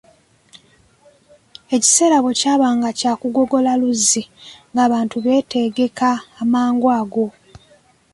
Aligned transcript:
Ekiseera 1.75 2.17
bwe 2.23 2.33
kyabanga 2.39 2.89
kya 2.99 3.13
kugogola 3.21 3.71
luzzi 3.81 4.23
nga 4.71 4.81
abantu 4.87 5.15
beetegeka 5.25 6.09
amangu 6.41 6.87
ago. 6.99 7.27